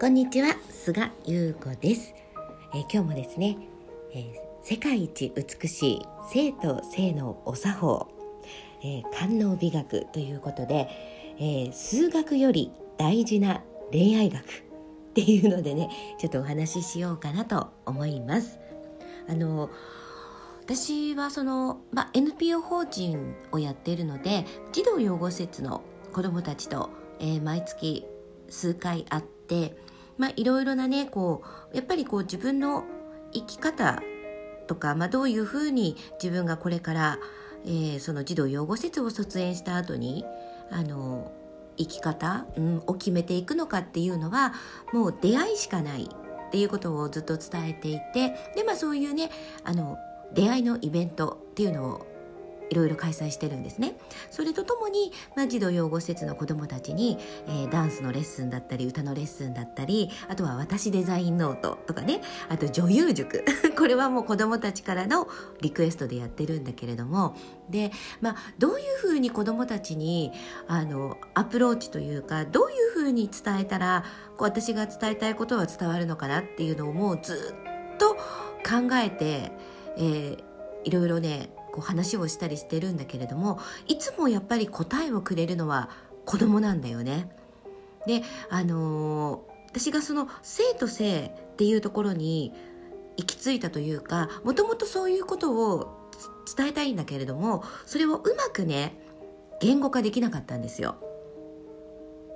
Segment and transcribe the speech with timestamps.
[0.00, 2.14] こんにちは菅優子です、
[2.72, 3.58] えー、今日もですね、
[4.14, 4.32] えー、
[4.62, 8.08] 世界一美しい生と性のお作法、
[8.82, 10.88] えー、官能美学ということで、
[11.38, 18.58] え数学より大事な恋愛学 っていうのでねちょっとお話ししようかなと思います。
[19.28, 19.68] あの
[20.62, 25.82] 私はその、まあ、NPO 法人をやっているので児童養護施設の
[26.14, 26.88] 子どもたちと、
[27.18, 28.06] えー、毎月
[28.48, 29.89] 数回会って
[30.20, 32.84] まあいろいろなねこうやっぱりこう自分の
[33.32, 34.02] 生き方
[34.66, 37.18] とか、まあ、どういうふうに自分がこれから、
[37.64, 40.26] えー、その児童養護施設を卒園した後に
[40.70, 41.32] あの
[41.78, 44.52] 生き方、うん、を決めていくのかっていうのは
[44.92, 49.30] もう出会いしかないっていうことをずっと伝えていてで、まあ、そういうね
[49.64, 49.96] あの
[50.34, 52.06] 出会いのイベントっていうのを
[52.70, 53.96] いろいろ開催してるんですね。
[54.30, 62.22] それとともに、まあ、児童養護施設の子どもたちに、えー、ダンスのレッスンだったり歌のレッスンだったりあとは私デザインノートとかね。
[62.48, 63.44] あと女優塾。
[63.76, 65.28] これはもう子どもたちからの
[65.60, 67.36] リクエストでやってるんだけれども。
[67.68, 67.90] で、
[68.20, 70.32] まあ、どういうふうに子どもたちに
[70.66, 74.04] あのアプローチというかどういうふうに伝えたら
[74.36, 77.54] こう私が伝えたいことは伝わるのかなっていうのをもうず
[77.94, 79.52] っと考えて、
[79.96, 80.42] えー、
[80.84, 85.90] いろいろねこう話をしたりしてるんだけれどもいつもやっぱり答えをくれるのは
[86.24, 87.30] 子供なんだよね。
[88.06, 92.54] であのー、私がその生と性っていうところに
[93.16, 96.10] 行き着いたというかもともとそういうことを
[96.56, 98.94] 伝えたいんだけれどもそれをうまくね
[99.60, 100.96] 言語化できなかったんですよ。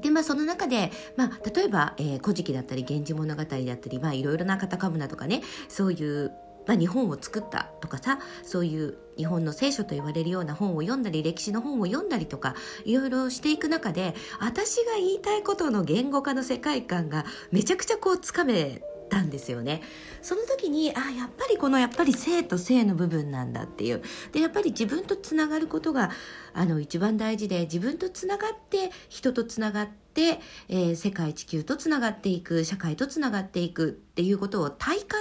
[0.00, 6.32] でまあその中で、まあ、例えば「えー、古事記」だったり「源氏物語」だったり、まあ、いろいろなカタカムナとかねそういう
[6.66, 19.82] まあ、日本を作ったとかさそういう日本の聖書と言われるような本を読んだり歴史の本を読んだりとかいろいろしていく中で私が言いたいことの言語化の世界観がめちゃくちゃこうつかめたんですよね
[20.22, 26.10] その時にあやっぱりこのやっぱり性と性の部分なんだっていうでやっぱり自分とつながることが
[26.52, 35.20] あの一番大事で自分とつながって人とつながって、えー、世界地球とつながっていく社会とつながっていくっていうことを体感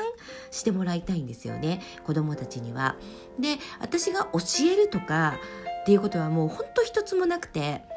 [0.52, 2.96] してもらいたいんですよね子どもたちには。
[3.40, 4.40] で私が教
[4.72, 5.40] えるとか
[5.82, 7.95] っていうことはもう本当一つもなくて。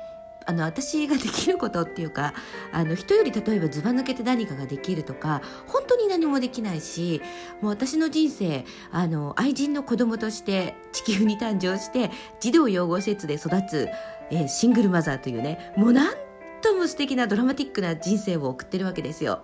[0.48, 2.32] あの私ができることっていうか
[2.72, 7.20] あの人より例えばずば抜けて何かができるとか本当に何もできないし
[7.60, 12.10] もう私の人生あの愛人の子供として地球に誕生して
[12.41, 13.91] 児童養護施設で育つ、
[14.31, 16.16] えー、シングルマザーというねもうなん
[16.62, 19.42] とも素敵なドラマティックな人生を送ってるわけですよ。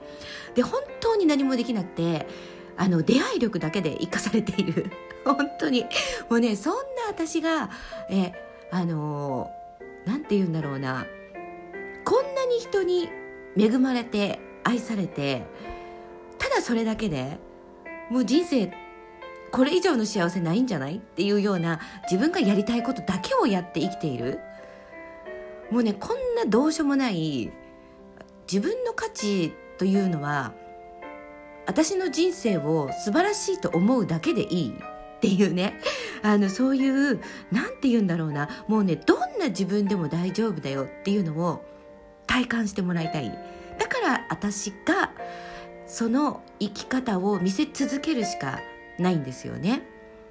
[0.54, 2.26] で本当に何もできなくて
[2.78, 4.90] あの出会い力だけで生かされている
[5.26, 5.82] 本当に
[6.30, 7.68] もうねそんな私が
[8.08, 8.32] え
[8.70, 9.63] あのー
[10.06, 11.06] 何て言うんだろうな。
[12.04, 13.08] こんなに人に
[13.56, 15.46] 恵まれて愛されて
[16.38, 17.38] ただそれだけで
[18.10, 18.72] もう人生
[19.50, 24.40] これ以上の幸せないんじゃないっていうような自分がやりたいことだけをやって生きている。
[25.70, 27.50] もうねこんなどうしようもない
[28.50, 30.52] 自分の価値というのは
[31.66, 34.74] 私の人生を素晴らしいと思うだけでいい。
[35.24, 35.80] っていうね。
[36.22, 37.20] あのそういう
[37.50, 38.48] 何て言うんだろうな。
[38.68, 41.64] もうねどんな自分でも大丈夫だよっていうのを
[42.26, 43.30] 体感してもらいたい。
[43.78, 45.12] だから私が
[45.86, 48.60] その生き方を見せ続けるしか
[48.98, 49.82] ないんですよね。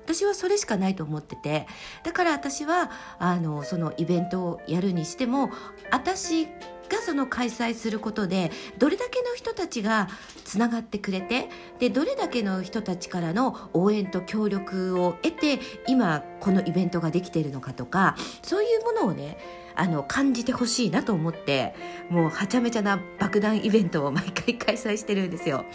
[0.04, 1.68] 私はそれしかないと思ってて。
[2.04, 5.50] だから私はあのそのイベントをやるにしても
[5.92, 6.48] 私
[6.94, 10.08] がその開催することでどれだけの人たちが
[10.46, 11.50] つながってくれて
[11.80, 19.38] でどれだけの人たちからの応援と協力を得て今このイベントができているのかとかそういうものをね
[19.76, 21.74] あの感じてほしいなと思って
[22.10, 25.66] もうはちゃめちゃな爆弾イベントを毎回開催してるんですよ。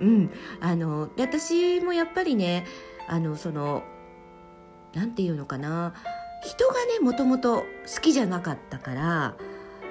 [0.00, 0.30] うん、
[0.60, 2.66] あので私もやっぱりね
[3.06, 3.84] あのその
[4.94, 5.94] なんていうのかな
[6.42, 7.64] 人がねもともと
[7.94, 9.34] 好きじゃなかったから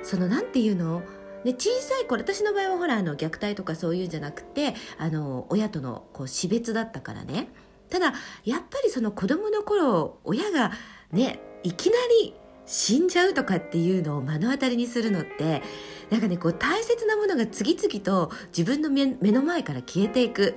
[0.08, 1.02] そのなんていうの？
[1.44, 7.50] ね、小さい頃私の場合はほらあの虐待とかそういうんじゃなくてあの親とのこう死別だったからね。
[7.90, 8.14] ただ
[8.44, 10.72] やっぱりその子供の頃親が
[11.12, 12.34] ねいきなり
[12.66, 15.62] 死んじゃうとかっていうのを目の当たりにするのって
[16.10, 20.56] なんかねこう大切なものが次々と自分の目の前から消えていく。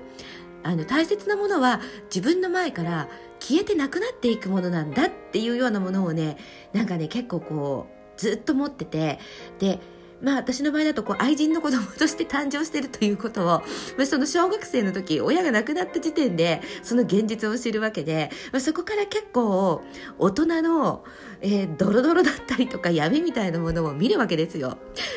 [0.63, 1.81] あの大切なものは
[2.15, 3.09] 自分の前から
[3.39, 6.37] 消えてなくなっていくものなんだっていうようなものをね
[6.75, 9.19] なんかね結構こうずっと持ってて
[9.59, 9.79] で
[10.23, 13.63] まあ私の場合だとこう愛人の子供として誕生してるということを、ま
[14.03, 19.83] あ、その小学生の時親が亡くなった時点でその現実を知るわけで、まあ、そこから結構
[20.19, 21.05] 大人の、
[21.41, 24.77] えー、ドロドロだったりとか闇みたいなものを見るわけですよ。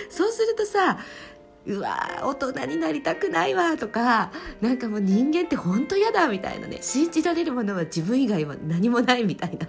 [0.09, 0.99] そうするとさ
[1.65, 9.67] うわ大人になりたくないわとかなんかもう人間って本当嫌だみたいなね信じられるものは自分以外は何もないみたいな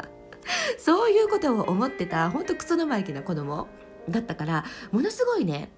[0.78, 3.68] そういうことを思ってた本当クソ生意気な子供
[4.08, 5.70] だったからものすごいね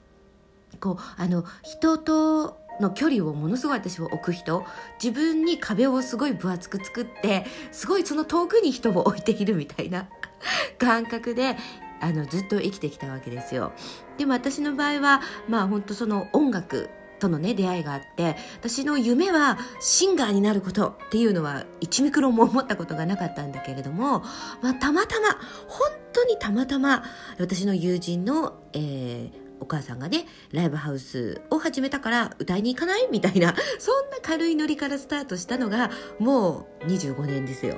[0.80, 4.64] こうあの人との距離をものすごい私は置く人
[5.02, 10.08] 自分に壁をすごい分厚く作ってすごいその遠くに人を置いているみたいな
[10.78, 11.56] 感覚で
[12.00, 13.72] あのずっと生きてきたわけですよ。
[14.18, 24.20] でも私の場合はまあ本当その音楽とのね出会いがあって私の夢はシンガーになることっていうのは1ミクロンも思ったことがなかったんだけれども、
[24.62, 25.28] まあ、たまたま
[25.68, 27.04] 本当にたまたま
[27.38, 29.30] 私の友人の、えー、
[29.60, 33.08] お母さんがねライブハウスを始めたから歌いに行かない？
[33.10, 37.76] みたいなそんな軽いノリからスタートしたのがもう25年ですよ。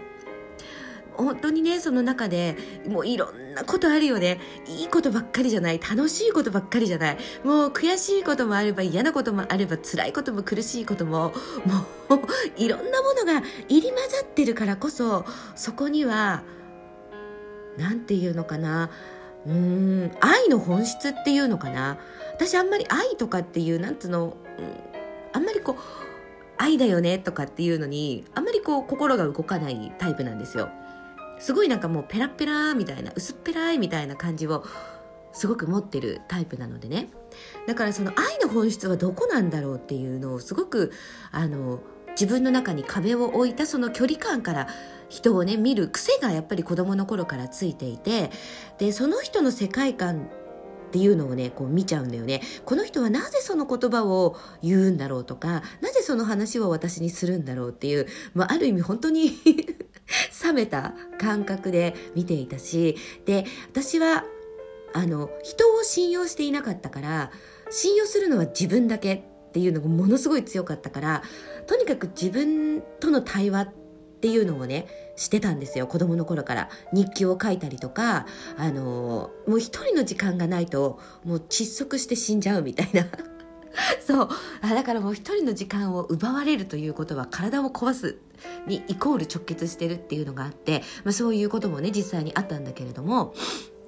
[1.18, 2.56] 本当にねその中で
[2.86, 4.40] もういろんなことあるよね。
[4.66, 5.80] いいことばっかりじゃない。
[5.80, 7.18] 楽しいことばっかりじゃない。
[7.44, 11.32] もう悔しいこともあれば嫌なこともあれば辛いことも苦しいことも
[12.08, 12.20] もう
[12.56, 15.26] いろんなものが入り混ざってるからこそ
[15.56, 16.42] そこには
[17.76, 18.90] 何て言うのかな。
[19.44, 21.98] うーん愛の本質っていうのかな。
[22.34, 24.66] 私あんまり愛とかっていうなんつうの、うん、
[25.32, 25.76] あんまりこう
[26.58, 30.70] 愛だよねとかっていうのにあんまりこう心が動かないタイプなんですよ。
[31.38, 34.64] すごいなんかもうペラペラみたいな薄っぺらいみたいな感じを
[35.32, 37.08] すごく持ってるタイプなのでね。
[37.66, 40.92] だからその愛の本質はどこなんだろうっていうのをすごく
[41.30, 41.80] あの
[42.10, 44.68] 自分の中に壁を置いたその距離感から
[45.08, 48.30] 人をね見る癖がやっぱり子供の頃からついていて
[48.78, 50.28] でその人の世界観
[50.88, 52.40] っていうのをねこう見ちゃうんだよね。
[52.64, 59.32] この人はなぜその言葉を言うんだろうとかなぜその話を私にするんだろうっていう、まあ、ある意味本当に
[60.48, 64.24] 冷めた感覚で見ていたしで私は
[64.94, 67.30] あの人を信用していなかったから
[67.70, 69.20] 信用するのは自分だけっ
[69.52, 71.22] ていうのがものすごい強かったから
[71.66, 73.72] とにかく自分との対話っ
[74.20, 74.86] ていうのをね
[75.16, 76.68] してたんですよ子供の頃から。
[76.92, 83.06] 日記を書いたりとかあのもう一人の時間がないともう窒息して死んじゃうみたいな。
[84.06, 84.28] そう
[84.60, 88.18] あだからもう一人の時間を奪われるということは体を壊す
[88.66, 93.34] にイコール直結してるっていうのがあって、まあ、そういうこともね実際にあったんだけれども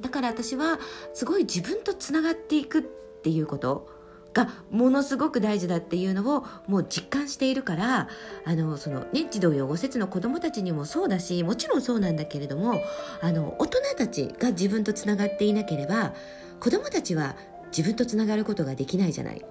[0.01, 0.79] だから私は
[1.15, 2.83] すごい自分とつながっていくっ
[3.23, 3.89] ていうこと
[4.33, 8.09] がものすごく大事だっていうのをもう実感しているから
[8.45, 12.81] あのその、ね、児童養護施設の子どもたちにもそうだしもちろんそうなんだけれども
[13.21, 16.15] あの大人たちが自分とつながっていなければ
[16.61, 17.35] 子どもたちは
[17.77, 19.45] 自分とつながることができないじゃない。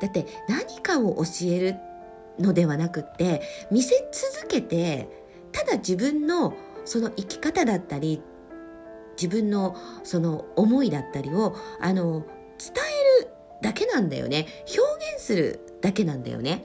[0.00, 1.76] だって何かを教える
[2.38, 5.08] のではなくって見せ続けて
[5.52, 6.54] ただ自分の
[6.84, 8.22] その生き方だったり
[9.20, 12.24] 自分のその思いだったりをあの
[12.58, 12.72] 伝
[13.20, 13.30] える
[13.60, 14.46] だけなんだよね。
[14.76, 16.64] 表現するだけなんだよね。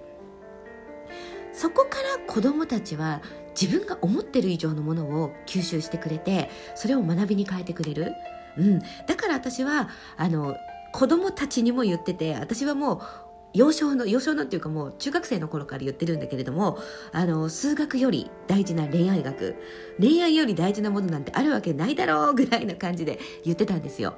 [1.54, 3.21] そこから子どもたちは
[3.59, 8.13] 自分が思ってる以上のものを吸収してくれてそれを学びに変えてくれる、
[8.57, 10.56] うん、だから私はあの
[10.92, 13.01] 子供たちにも言ってて私はもう
[13.54, 16.78] 幼少の幼少のっていうかもう中学生の頃から言ってるんだけれども
[17.12, 19.56] あの数学より大事な恋愛学。
[20.00, 24.16] 恋愛より大事なものなんてあるわけないだろうぐらいな感じで言ってたんですよ。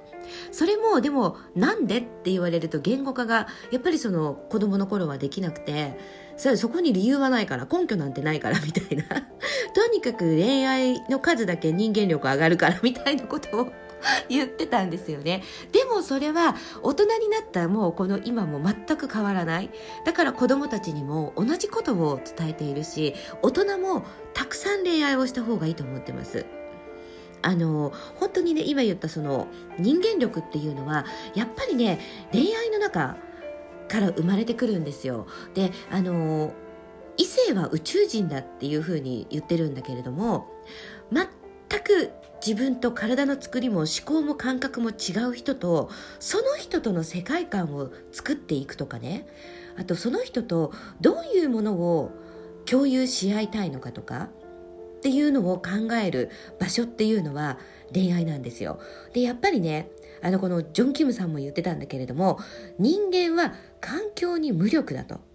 [0.51, 5.97] それもでもなんでって言われると言語化がやっぱりその子供の頃はできなくて
[6.35, 9.05] そそこに理由はないから根拠なんてないからみたいな。
[9.73, 13.71] とにかく恋愛の数だけ人間力上がるからみたいなことを
[14.29, 15.43] 言ってたんですよね。
[15.71, 19.69] でもそれは大人になったもうこの今も全く変わらない。
[20.05, 24.03] だから子供たちにも同じことを伝えているし大人も
[24.33, 26.45] たくさん恋愛をした方がいいと思ってます。
[27.41, 31.99] あの本当にね今言ったその人間力っていうのはやっぱりね
[32.33, 33.15] 恋愛の中
[33.87, 35.25] から生まれてくるんですよ。
[35.53, 36.53] であの
[37.17, 40.47] 異性は宇宙人だっていうふうに言ってるんだけれども
[41.11, 41.27] 全
[41.81, 42.11] く
[42.45, 49.27] 自分と体の作りも思考も感覚も違う人とその人との世界観を作っていくとかね
[49.77, 52.11] あとその人とどういうものを
[52.65, 54.29] 共有し合いたいのかとか
[54.99, 56.29] っていうのを考える
[56.59, 57.57] 場所っていうのは
[57.93, 58.79] 恋愛なんですよ。
[59.13, 59.89] でやっぱりね
[60.21, 62.37] あのこのジョン・キムさんも言ってたんだけれども
[62.77, 65.28] 人間は環境に無力だと。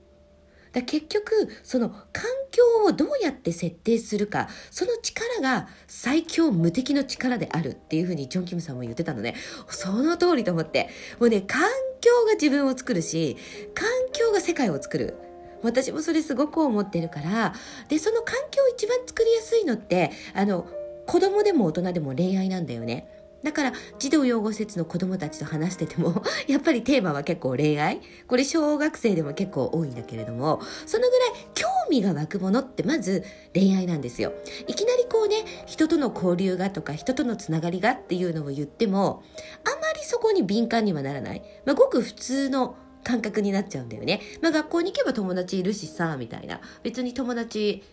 [0.74, 9.34] だ結局その環境をどうやって設定するかその力が最強無敵の力であるっていうふうにジョン・キムさんも言ってたの、ね、
[9.68, 10.88] その通りと思って。
[11.20, 11.62] もうね環
[12.00, 13.36] 境が自分を作るし
[13.74, 15.14] 環境が世界を作る。
[15.62, 17.54] 私もそれすごく思ってるから。
[17.88, 20.66] でその環境を一番作りやすいのってあの
[21.06, 23.08] 子供でも大人でも恋愛なんだよね。
[23.44, 28.00] だから児童養護施設の子供たちと話してても やっぱりテーマは結構恋愛？
[28.26, 33.22] これ小学生でも結構多いんだけれどもそのぐらい興味が湧くものってまず
[33.54, 34.32] 恋愛なんですよ。
[34.66, 39.22] いきなりこうね人との交流がとか人とのつながりがっていうのを言っても
[39.64, 46.60] あまりそこに敏感にはならない、まあ、ごく普通の感覚になっちゃうんだよね、まあ、学校に行けば友達いるしさみたいな。
[46.82, 47.84] 別に友達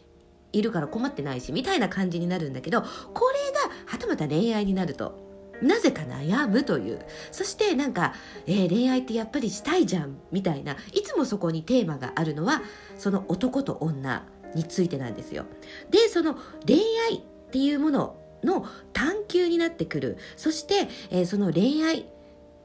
[0.54, 2.88] いるから困ってないしみたいな感じになるんだけどこ
[3.30, 5.31] れがはたまた恋愛になると。
[5.62, 7.00] なぜか悩むという。
[7.32, 8.14] そしてなんか、
[8.48, 12.62] えー、恋愛ってやっぱりしたいじゃんみたいないつもそこにテーマがあるのは
[12.98, 14.26] その男と女
[14.56, 15.46] についてなんですよ。
[15.90, 20.18] でその恋愛っていうものの探求になってくる。
[20.36, 22.06] そして、えー、その恋愛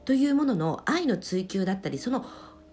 [0.05, 2.25] というものの愛の追求だったりその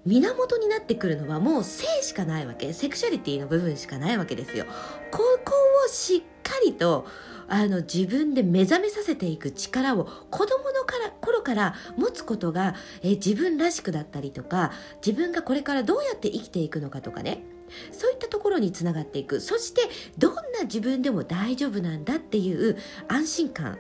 [0.07, 2.73] 源になってくるのはもう性しかないわけ。
[2.73, 4.67] セクシャリティの部分しかないわけですよ。
[5.11, 5.53] ここ
[5.87, 7.07] をしっかりと
[7.49, 14.73] あの自分で目覚めさせていく力を子供のから頃から持つことが、え自分らしくだったりとか
[15.05, 17.45] 自分がこれからどうやって生きていくのかとかね。
[17.91, 19.41] そういったところにつながっていく。
[19.41, 19.83] そして
[20.19, 22.77] どんな自分でも大丈夫なんだっていう
[23.09, 23.79] 安心感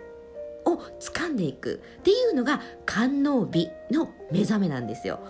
[0.65, 1.83] を掴んでいく。
[2.01, 5.21] っていうのが観音美の目覚めなんですよ。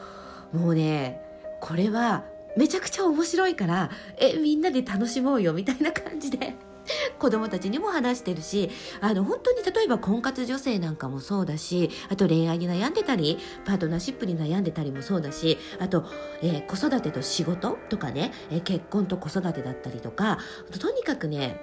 [0.53, 1.21] もうね
[1.61, 2.25] これは
[2.57, 6.55] めちゃくちゃ面白いからえみんなで楽しもうよみたいな感じで。
[7.19, 16.05] 子供たちにも話してるしあの本当に例えば婚活女性なんかもそうだしあと恋愛に悩んでたりパートナーシップに悩んでたりもそうだしあと、
[16.43, 20.39] えー、子育てと仕事とかね、えー、結婚と子育てだったりとか
[20.79, 21.61] とにかくね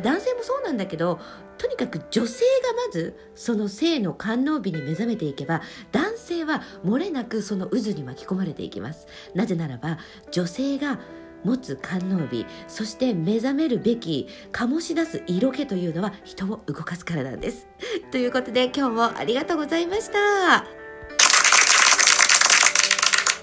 [0.00, 1.20] 男性もそうなんだけど
[1.58, 9.06] とにかく女性がまずその性の官能美に目覚めていけば男性は漏れなくその渦に巻き込まれていきます。
[9.34, 9.98] なぜならば
[10.30, 10.98] 女性が
[11.44, 17.66] 持つ官能美そして目覚めるべき醸し出す色気というのは人を動かすからなんです。
[18.10, 20.81] ということで今日もありがとうございました。